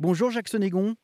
Bonjour 0.00 0.30
Jacques 0.30 0.48
Senégon. 0.48 0.96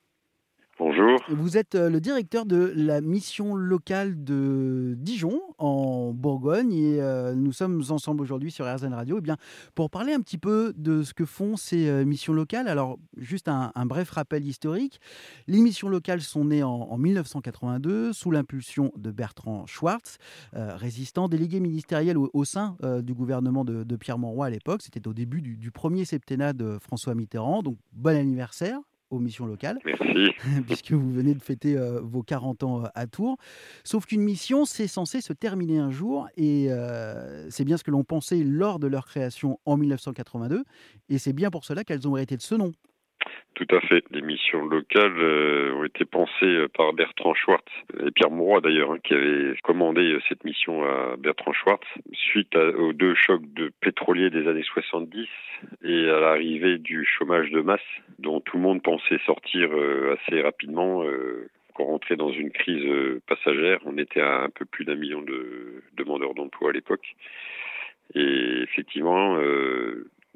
Vous 1.28 1.56
êtes 1.58 1.74
euh, 1.74 1.90
le 1.90 2.00
directeur 2.00 2.46
de 2.46 2.72
la 2.74 3.00
mission 3.00 3.54
locale 3.54 4.24
de 4.24 4.95
Dijon, 4.96 5.40
en 5.58 6.12
Bourgogne, 6.12 6.72
et 6.72 7.03
euh, 7.03 7.34
nous 7.34 7.53
sommes 7.53 7.82
ensemble 7.90 8.22
aujourd'hui 8.22 8.50
sur 8.50 8.64
RZN 8.64 8.95
Radio. 8.95 9.17
Et 9.17 9.19
eh 9.19 9.22
bien, 9.22 9.37
pour 9.74 9.90
parler 9.90 10.14
un 10.14 10.21
petit 10.21 10.38
peu 10.38 10.72
de 10.77 11.03
ce 11.03 11.12
que 11.12 11.27
font 11.27 11.56
ces 11.56 11.88
euh, 11.88 12.04
missions 12.04 12.32
locales, 12.32 12.67
alors 12.69 12.98
juste 13.17 13.48
un, 13.48 13.72
bref 13.85 14.11
rappel 14.11 14.46
historique. 14.46 15.00
Les 15.48 15.61
missions 15.61 15.88
locales 15.88 16.22
sont 16.22 16.46
nées 16.46 16.62
en, 16.62 16.96
1982 16.96 18.12
sous 18.12 18.30
l'impulsion 18.30 18.90
de 18.96 19.10
Bertrand 19.10 19.66
Schwartz, 19.66 20.16
résistant 20.54 21.28
délégué 21.28 21.60
ministériel 21.60 22.16
au, 22.16 22.44
sein 22.44 22.76
du 23.02 23.14
gouvernement 23.14 23.64
de, 23.64 23.96
Pierre 23.96 24.18
Monroy 24.18 24.46
à 24.46 24.50
l'époque. 24.50 24.82
C'était 24.82 25.06
au 25.06 25.12
début 25.12 25.42
du, 25.42 25.56
du 25.56 25.70
premier 25.70 26.04
septennat 26.04 26.52
de 26.52 26.78
François 26.80 27.14
Mitterrand. 27.14 27.62
Donc, 27.62 27.76
bon 27.92 28.16
anniversaire 28.16 28.80
aux 29.11 29.18
missions 29.18 29.46
locales. 29.46 29.79
Merci. 29.84 30.32
puisque 30.66 30.92
vous 30.92 31.12
venez 31.12 31.34
de 31.34 31.42
fêter 31.42 31.77
euh, 31.77 32.01
vos 32.02 32.23
40 32.23 32.62
ans 32.62 32.84
euh, 32.84 32.88
à 32.95 33.06
Tours. 33.06 33.37
Sauf 33.84 34.06
qu'une 34.06 34.23
mission, 34.23 34.65
c'est 34.65 34.87
censé 34.87 35.20
se 35.20 35.32
terminer 35.32 35.79
un 35.79 35.91
jour, 35.91 36.29
et 36.37 36.66
euh, 36.70 37.48
c'est 37.51 37.65
bien 37.65 37.77
ce 37.77 37.84
que 37.84 37.91
l'on 37.91 38.05
pensait 38.05 38.42
lors 38.42 38.79
de 38.79 38.87
leur 38.87 39.06
création 39.06 39.59
en 39.65 39.77
1982, 39.77 40.65
et 41.09 41.19
c'est 41.19 41.32
bien 41.32 41.51
pour 41.51 41.65
cela 41.65 41.84
qu'elles 41.84 42.06
ont 42.09 42.16
hérité 42.16 42.37
de 42.37 42.42
ce 42.42 42.55
nom. 42.55 42.73
Tout 43.56 43.74
à 43.74 43.80
fait. 43.80 44.05
Les 44.10 44.20
missions 44.20 44.66
locales 44.66 45.19
euh, 45.19 45.73
ont 45.77 45.84
été 45.84 46.05
pensées 46.05 46.45
euh, 46.45 46.69
par 46.69 46.92
Bertrand 46.92 47.33
Schwartz 47.33 47.73
et 48.06 48.10
Pierre 48.10 48.30
Mauroy 48.30 48.60
d'ailleurs, 48.60 48.92
hein, 48.92 48.98
qui 49.02 49.15
avait 49.15 49.56
commandé 49.62 50.02
euh, 50.12 50.20
cette 50.29 50.45
mission 50.45 50.84
à 50.84 51.16
Bertrand 51.16 51.55
Schwartz 51.55 51.87
suite 52.12 52.55
aux 52.55 52.92
deux 52.92 53.15
chocs 53.15 53.51
de 53.55 53.73
pétroliers 53.80 54.29
des 54.29 54.46
années 54.46 54.62
70 54.62 55.27
et 55.84 56.10
à 56.10 56.20
l'arrivée 56.20 56.77
du 56.77 57.06
chômage 57.06 57.51
de 57.51 57.62
masse 57.62 57.80
dont 58.19 58.41
tout 58.41 58.59
le 58.59 58.62
monde 58.62 58.82
pensait 58.82 59.19
sortir 59.24 59.70
assez 60.12 60.43
rapidement. 60.43 61.04
qu'on 61.74 61.84
rentrait 61.84 62.16
dans 62.16 62.30
une 62.30 62.51
crise 62.51 62.87
passagère. 63.27 63.79
On 63.87 63.96
était 63.96 64.21
à 64.21 64.43
un 64.43 64.51
peu 64.51 64.67
plus 64.67 64.84
d'un 64.84 64.97
million 64.97 65.23
de 65.23 65.83
demandeurs 65.97 66.34
d'emploi 66.34 66.71
à 66.71 66.73
l'époque. 66.73 67.17
Et 68.15 68.62
effectivement, 68.62 69.39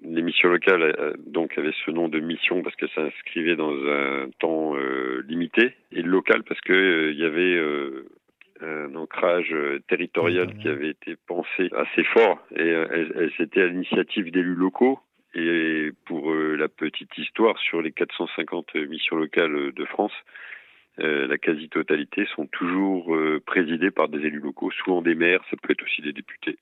missions 0.03 0.49
locales 0.49 0.83
euh, 0.83 1.15
donc 1.19 1.57
avaient 1.59 1.75
ce 1.85 1.91
nom 1.91 2.09
de 2.09 2.21
mission 2.21 2.63
parce 2.63 2.77
que 2.77 2.87
ça 2.89 3.11
s'inscrivait 3.11 3.57
dans 3.57 3.73
un 3.73 4.29
temps 4.39 4.77
euh, 4.77 5.25
limité 5.29 5.75
et 5.93 6.03
local 6.03 6.43
parce 6.45 6.61
que 6.61 6.73
euh, 6.73 7.13
il 7.13 7.19
y 7.19 7.25
avait 7.25 7.61
un 8.63 8.95
ancrage 8.95 9.55
territorial 9.89 10.55
qui 10.59 10.69
avait 10.69 10.91
été 10.91 11.17
pensé 11.27 11.71
assez 11.75 12.05
fort 12.05 12.39
et 12.55 12.75
c'était 13.39 13.63
à 13.63 13.67
l'initiative 13.67 14.31
d'élus 14.31 14.55
locaux 14.55 15.01
et 15.35 15.93
pour 16.05 16.35
la 16.35 16.69
petite 16.69 17.17
histoire 17.17 17.59
sur 17.59 17.81
les 17.81 17.93
450 17.93 18.75
missions 18.75 19.17
locales 19.17 19.73
de 19.73 19.85
France 19.87 20.13
la 20.99 21.39
quasi-totalité 21.39 22.27
sont 22.37 22.47
toujours 22.49 23.17
présidées 23.47 23.91
par 23.91 24.09
des 24.09 24.19
élus 24.19 24.41
locaux, 24.41 24.71
souvent 24.73 25.01
des 25.01 25.15
maires, 25.15 25.41
ça 25.51 25.57
peut 25.63 25.73
être 25.73 25.83
aussi 25.83 26.03
des 26.03 26.13
députés 26.13 26.59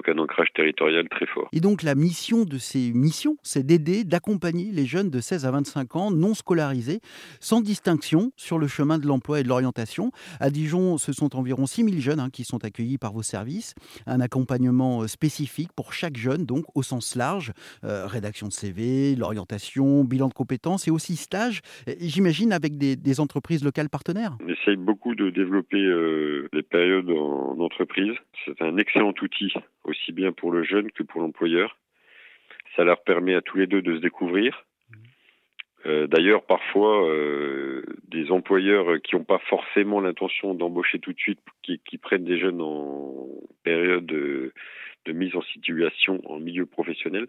donc 0.00 0.16
un 0.16 0.18
ancrage 0.18 0.48
territorial 0.54 1.08
très 1.10 1.26
fort. 1.26 1.48
Et 1.52 1.60
donc 1.60 1.82
la 1.82 1.94
mission 1.94 2.44
de 2.44 2.56
ces 2.56 2.92
missions, 2.92 3.36
c'est 3.42 3.64
d'aider, 3.66 4.04
d'accompagner 4.04 4.70
les 4.72 4.86
jeunes 4.86 5.10
de 5.10 5.20
16 5.20 5.44
à 5.44 5.50
25 5.50 5.96
ans 5.96 6.10
non 6.10 6.32
scolarisés, 6.32 7.00
sans 7.38 7.60
distinction, 7.60 8.32
sur 8.36 8.58
le 8.58 8.66
chemin 8.66 8.98
de 8.98 9.06
l'emploi 9.06 9.40
et 9.40 9.42
de 9.42 9.48
l'orientation. 9.48 10.10
À 10.40 10.48
Dijon, 10.48 10.96
ce 10.96 11.12
sont 11.12 11.36
environ 11.36 11.66
6000 11.66 12.00
jeunes 12.00 12.20
hein, 12.20 12.30
qui 12.32 12.44
sont 12.44 12.64
accueillis 12.64 12.96
par 12.96 13.12
vos 13.12 13.22
services. 13.22 13.74
Un 14.06 14.20
accompagnement 14.20 15.02
euh, 15.02 15.06
spécifique 15.06 15.70
pour 15.76 15.92
chaque 15.92 16.16
jeune, 16.16 16.46
donc 16.46 16.64
au 16.74 16.82
sens 16.82 17.14
large, 17.14 17.52
euh, 17.84 18.06
rédaction 18.06 18.48
de 18.48 18.52
CV, 18.52 19.16
l'orientation, 19.16 20.04
bilan 20.04 20.28
de 20.28 20.34
compétences 20.34 20.88
et 20.88 20.90
aussi 20.90 21.16
stage, 21.16 21.60
j'imagine 22.00 22.52
avec 22.52 22.78
des, 22.78 23.20
entreprises 23.20 23.64
locales 23.64 23.90
partenaires. 23.90 24.38
On 24.42 24.48
essaye 24.48 24.76
beaucoup 24.76 25.14
de 25.14 25.30
développer 25.30 25.82
euh, 25.82 26.48
les 26.52 26.62
périodes 26.62 27.10
en 27.10 27.58
entreprise. 27.58 28.14
C'est 28.46 28.62
un 28.62 28.78
excellent 28.78 29.12
outil 29.20 29.52
aussi 29.90 30.12
bien 30.12 30.32
pour 30.32 30.52
le 30.52 30.62
jeune 30.62 30.90
que 30.90 31.02
pour 31.02 31.20
l'employeur. 31.20 31.76
Ça 32.76 32.84
leur 32.84 33.02
permet 33.02 33.34
à 33.34 33.42
tous 33.42 33.58
les 33.58 33.66
deux 33.66 33.82
de 33.82 33.96
se 33.96 34.00
découvrir. 34.00 34.64
Euh, 35.86 36.06
d'ailleurs, 36.06 36.44
parfois, 36.44 37.08
euh, 37.08 37.82
des 38.08 38.30
employeurs 38.30 39.00
qui 39.02 39.16
n'ont 39.16 39.24
pas 39.24 39.40
forcément 39.48 40.00
l'intention 40.00 40.54
d'embaucher 40.54 40.98
tout 40.98 41.12
de 41.12 41.18
suite, 41.18 41.40
qui, 41.62 41.98
prennent 41.98 42.24
des 42.24 42.38
jeunes 42.38 42.60
en 42.60 43.26
période 43.62 44.04
de, 44.04 44.52
mise 45.08 45.34
en 45.34 45.42
situation 45.42 46.20
en 46.30 46.38
milieu 46.38 46.66
professionnel, 46.66 47.26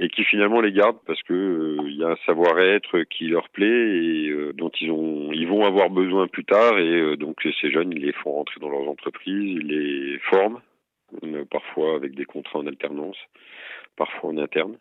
et 0.00 0.08
qui 0.08 0.24
finalement 0.24 0.60
les 0.60 0.72
gardent 0.72 0.98
parce 1.06 1.22
que 1.22 1.34
euh, 1.34 1.76
il 1.86 1.96
y 1.96 2.02
a 2.02 2.08
un 2.08 2.16
savoir-être 2.26 3.02
qui 3.02 3.28
leur 3.28 3.48
plaît 3.50 3.66
et 3.68 4.34
dont 4.54 4.70
ils 4.80 4.90
ont, 4.90 5.30
ils 5.32 5.46
vont 5.46 5.64
avoir 5.64 5.90
besoin 5.90 6.26
plus 6.26 6.44
tard, 6.44 6.78
et 6.78 7.16
donc 7.16 7.46
ces 7.60 7.70
jeunes, 7.70 7.92
ils 7.92 8.02
les 8.02 8.12
font 8.12 8.32
rentrer 8.32 8.58
dans 8.60 8.70
leurs 8.70 8.88
entreprises, 8.88 9.58
ils 9.60 9.66
les 9.66 10.18
forment 10.30 10.60
parfois 11.50 11.96
avec 11.96 12.14
des 12.14 12.24
contrats 12.24 12.58
en 12.58 12.66
alternance, 12.66 13.16
parfois 13.96 14.30
en 14.30 14.38
interne. 14.38 14.76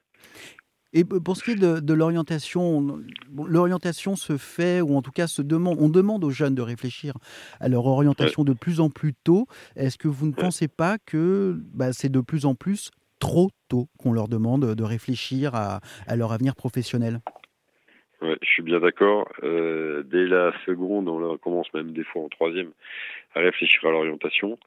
Et 0.91 1.03
pour 1.03 1.37
ce 1.37 1.43
qui 1.43 1.51
est 1.51 1.55
de, 1.55 1.93
l'orientation, 1.93 2.99
l'orientation 3.31 4.15
se 4.15 4.37
fait, 4.37 4.81
ou 4.81 4.95
en 4.95 5.03
tout 5.03 5.11
cas 5.11 5.27
se 5.27 5.43
demande, 5.43 5.77
on 5.79 5.87
demande 5.87 6.23
aux 6.23 6.31
jeunes 6.31 6.55
de 6.55 6.63
réfléchir 6.63 7.13
à 7.59 7.69
leur 7.69 7.85
orientation 7.85 8.43
de 8.43 8.53
plus 8.53 8.79
en 8.79 8.89
plus 8.89 9.13
tôt. 9.13 9.45
Est-ce 9.75 9.99
que 9.99 10.07
vous 10.07 10.25
ne 10.25 10.33
pensez 10.33 10.67
pas 10.67 10.97
que 10.97 11.55
bah, 11.75 11.93
c'est 11.93 12.11
de 12.11 12.21
plus 12.21 12.45
en 12.45 12.55
plus 12.55 12.89
trop 13.19 13.49
tôt 13.67 13.87
qu'on 13.99 14.13
leur 14.13 14.27
demande 14.27 14.73
de 14.73 14.83
réfléchir 14.83 15.53
à, 15.53 15.79
leur 16.15 16.31
avenir 16.31 16.55
professionnel? 16.55 17.19
Ouais, 18.21 18.37
je 18.41 18.49
suis 18.49 18.63
bien 18.63 18.79
d'accord. 18.79 19.29
Euh, 19.43 20.01
dès 20.03 20.25
la 20.25 20.51
seconde, 20.65 21.07
on 21.07 21.37
commence 21.37 21.71
même 21.73 21.93
des 21.93 22.03
fois 22.03 22.23
en 22.23 22.29
troisième 22.29 22.71
à 23.35 23.41
réfléchir 23.41 23.85
à 23.85 23.91
l'orientation. 23.91 24.57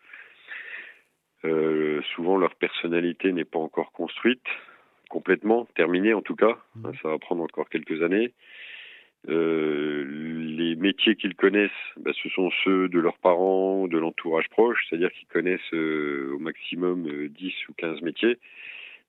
Euh, 1.45 2.01
souvent, 2.15 2.37
leur 2.37 2.55
personnalité 2.55 3.33
n'est 3.33 3.45
pas 3.45 3.59
encore 3.59 3.93
construite, 3.93 4.47
complètement, 5.09 5.67
terminée 5.75 6.15
en 6.15 6.23
tout 6.23 6.37
cas. 6.37 6.59
Mmh. 6.77 6.91
Ça 7.03 7.09
va 7.09 7.19
prendre 7.19 7.43
encore 7.43 7.69
quelques 7.69 8.03
années. 8.03 8.33
Euh, 9.29 10.05
les 10.57 10.75
métiers 10.75 11.15
qu'ils 11.15 11.35
connaissent, 11.35 11.71
bah, 11.97 12.11
ce 12.21 12.29
sont 12.31 12.51
ceux 12.65 12.89
de 12.89 12.99
leurs 12.99 13.19
parents, 13.19 13.87
de 13.87 13.99
l'entourage 13.99 14.49
proche, 14.49 14.85
c'est-à-dire 14.89 15.13
qu'ils 15.13 15.29
connaissent 15.29 15.75
euh, 15.75 16.33
au 16.35 16.39
maximum 16.39 17.29
10 17.29 17.53
ou 17.69 17.73
15 17.75 18.03
métiers. 18.03 18.39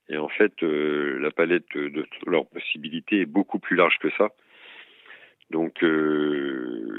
Et 0.09 0.17
en 0.17 0.27
fait, 0.27 0.61
la 0.61 1.31
palette 1.31 1.65
de 1.75 2.05
leurs 2.27 2.45
possibilités 2.47 3.21
est 3.21 3.25
beaucoup 3.25 3.57
plus 3.57 3.77
large 3.77 3.97
que 3.99 4.09
ça. 4.17 4.31
Donc, 5.53 5.81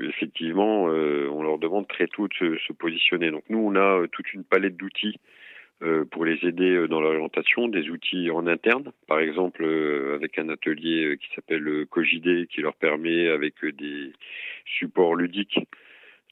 effectivement, 0.04 0.84
on 0.84 1.42
leur 1.42 1.58
demande 1.58 1.86
très 1.88 2.06
tôt 2.06 2.28
de 2.28 2.56
se, 2.56 2.72
positionner. 2.72 3.30
Donc, 3.30 3.44
nous, 3.50 3.58
on 3.58 3.76
a 3.76 4.06
toute 4.08 4.32
une 4.32 4.44
palette 4.44 4.76
d'outils 4.76 5.18
euh, 5.82 6.04
pour 6.04 6.24
les 6.24 6.38
aider 6.46 6.70
euh, 6.70 6.86
dans 6.86 7.00
l'orientation, 7.00 7.66
des 7.66 7.90
outils 7.90 8.30
en 8.30 8.46
interne, 8.46 8.92
par 9.08 9.18
exemple 9.18 9.64
euh, 9.64 10.14
avec 10.14 10.38
un 10.38 10.48
atelier 10.48 11.18
qui 11.20 11.34
s'appelle 11.34 11.84
Cogidé, 11.90 12.46
qui 12.48 12.62
leur 12.62 12.74
permet 12.74 13.28
avec 13.28 13.54
des 13.64 14.12
supports 14.64 15.16
ludiques 15.16 15.58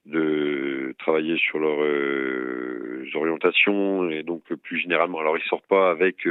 de 0.07 0.95
travailler 0.99 1.37
sur 1.39 1.59
leurs 1.59 1.85
orientations 3.15 4.09
et 4.11 4.23
donc 4.23 4.43
plus 4.55 4.79
généralement. 4.79 5.21
Alors 5.21 5.37
ils 5.37 5.45
sortent 5.45 5.67
pas 5.67 5.91
avec 5.91 6.27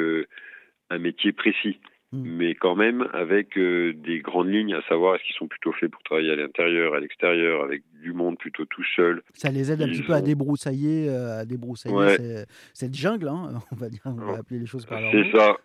un 0.90 0.98
métier 0.98 1.32
précis. 1.32 1.80
Hmm. 2.14 2.24
mais 2.26 2.56
quand 2.56 2.76
même 2.76 3.08
avec 3.14 3.58
euh, 3.58 3.94
des 3.94 4.20
grandes 4.20 4.50
lignes, 4.50 4.74
à 4.74 4.82
savoir 4.90 5.16
est-ce 5.16 5.24
qu'ils 5.24 5.36
sont 5.36 5.48
plutôt 5.48 5.72
faits 5.72 5.90
pour 5.90 6.04
travailler 6.04 6.32
à 6.32 6.36
l'intérieur, 6.36 6.94
à 6.94 7.00
l'extérieur, 7.00 7.64
avec 7.64 7.84
du 8.02 8.12
monde 8.12 8.38
plutôt 8.38 8.66
tout 8.66 8.84
seul. 8.98 9.22
Ça 9.34 9.50
les 9.50 9.72
aide 9.72 9.82
un 9.82 9.88
petit 9.88 10.04
peu 10.04 10.12
à 10.12 10.22
débroussailler, 10.22 11.08
euh, 11.08 11.40
à 11.40 11.46
débroussailler 11.46 12.44
cette 12.74 12.94
jungle, 12.96 13.30
hein, 13.30 13.62
on 13.72 13.76
va 13.76 13.88
dire, 13.88 14.02
on 14.04 14.12
va 14.12 14.40
appeler 14.40 14.60
les 14.60 14.66
choses 14.66 14.86
par 14.86 15.00
leur 15.00 15.10
C'est 15.10 15.32
ça, 15.32 15.58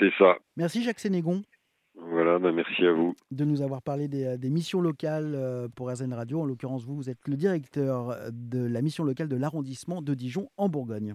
c'est 0.00 0.12
ça. 0.18 0.36
Merci 0.56 0.82
Jacques 0.82 0.98
Sénégon. 0.98 1.44
Voilà, 1.96 2.40
bah, 2.40 2.50
merci 2.50 2.84
à 2.84 2.92
vous. 2.92 3.14
De 3.30 3.44
nous 3.44 3.62
avoir 3.62 3.80
parlé 3.80 4.08
des, 4.08 4.36
des 4.36 4.50
missions 4.50 4.80
locales 4.80 5.34
euh, 5.36 5.68
pour 5.76 5.92
RZN 5.92 6.12
Radio. 6.12 6.40
En 6.40 6.44
l'occurrence, 6.44 6.84
vous, 6.84 6.96
vous 6.96 7.08
êtes 7.08 7.28
le 7.28 7.36
directeur 7.36 8.16
de 8.32 8.66
la 8.66 8.82
mission 8.82 9.04
locale 9.04 9.28
de 9.28 9.36
l'arrondissement 9.36 10.02
de 10.02 10.14
Dijon 10.14 10.48
en 10.56 10.68
Bourgogne. 10.68 11.14